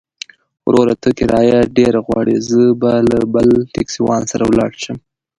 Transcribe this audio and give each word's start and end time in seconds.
وروره! 0.67 0.95
ته 1.03 1.09
کرايه 1.17 1.57
ډېره 1.77 1.99
غواړې، 2.07 2.35
زه 2.49 2.61
به 2.81 2.91
له 3.11 3.19
بل 3.33 3.47
ټکسيوان 3.73 4.21
سره 4.31 4.43
ولاړ 4.47 4.71
شم. 4.83 4.97